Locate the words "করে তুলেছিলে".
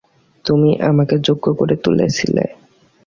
1.53-2.43